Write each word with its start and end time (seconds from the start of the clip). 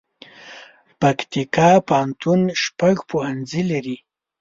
پکتيکا 0.99 1.69
پوهنتون 1.87 2.41
شپږ 2.63 2.95
پوهنځي 3.09 3.61
لري 3.71 3.97